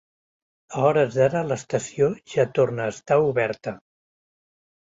A 0.77 0.85
hores 0.85 1.17
d’ara 1.17 1.43
l’estació 1.51 2.07
ja 2.35 2.47
tornar 2.61 2.89
a 2.93 2.95
estar 2.97 3.19
oberta. 3.29 3.75